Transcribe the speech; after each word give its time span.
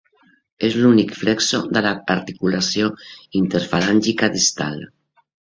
És 0.69 0.77
l'únic 0.77 1.11
flexor 1.19 1.67
de 1.77 1.83
l'articulació 1.87 2.89
interfalàngica 3.43 4.33
distal. 4.39 4.83